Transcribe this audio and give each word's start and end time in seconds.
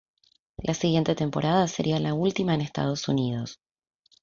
La 0.57 0.73
siguiente 0.73 1.13
temporada 1.13 1.67
sería 1.67 1.99
la 1.99 2.15
última 2.15 2.55
en 2.55 2.61
Estados 2.61 3.07
Unidos. 3.07 3.59